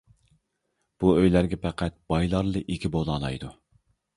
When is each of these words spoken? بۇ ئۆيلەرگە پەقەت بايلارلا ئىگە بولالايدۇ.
بۇ 1.03 1.11
ئۆيلەرگە 1.17 1.59
پەقەت 1.67 1.99
بايلارلا 2.15 2.65
ئىگە 2.65 2.93
بولالايدۇ. 2.97 3.53